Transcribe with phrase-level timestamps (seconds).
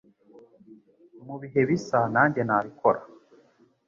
[1.25, 3.01] Mubihe bisa, nanjye nabikora.